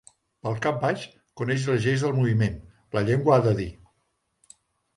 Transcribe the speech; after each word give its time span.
Pel 0.45 0.55
cap 0.61 0.79
baix, 0.85 1.03
coneix 1.41 1.67
les 1.71 1.85
lleis 1.85 2.07
del 2.07 2.17
moviment: 2.21 2.57
“La 2.99 3.07
llengua 3.11 3.37
ha 3.39 3.47
de 3.51 3.55
dir. 3.63 3.69